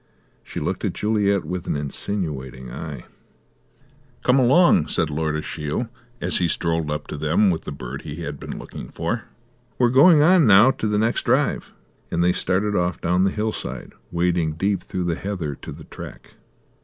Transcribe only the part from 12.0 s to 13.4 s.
and they started off down the